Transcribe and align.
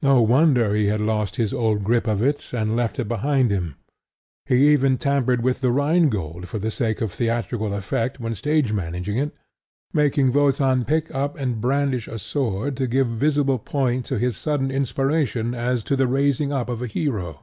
No 0.00 0.22
wonder 0.22 0.74
he 0.74 0.86
had 0.86 1.02
lost 1.02 1.36
his 1.36 1.52
old 1.52 1.84
grip 1.84 2.06
of 2.06 2.22
it 2.22 2.54
and 2.54 2.74
left 2.74 2.98
it 2.98 3.06
behind 3.06 3.50
him. 3.50 3.76
He 4.46 4.72
even 4.72 4.96
tampered 4.96 5.42
with 5.42 5.60
The 5.60 5.70
Rhine 5.70 6.08
Gold 6.08 6.48
for 6.48 6.58
the 6.58 6.70
sake 6.70 7.02
of 7.02 7.12
theatrical 7.12 7.74
effect 7.74 8.18
when 8.18 8.34
stage 8.34 8.72
managing 8.72 9.18
it, 9.18 9.34
making 9.92 10.32
Wotan 10.32 10.86
pick 10.86 11.14
up 11.14 11.36
and 11.36 11.60
brandish 11.60 12.08
a 12.08 12.18
sword 12.18 12.78
to 12.78 12.86
give 12.86 13.08
visible 13.08 13.58
point 13.58 14.06
to 14.06 14.16
his 14.18 14.38
sudden 14.38 14.70
inspiration 14.70 15.54
as 15.54 15.84
to 15.84 15.96
the 15.96 16.06
raising 16.06 16.50
up 16.50 16.70
of 16.70 16.80
a 16.80 16.86
hero. 16.86 17.42